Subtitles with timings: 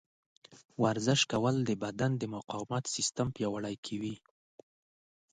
[0.83, 4.15] ورزش کول د بدن د مقاومت سیستم پیاوړی کوي.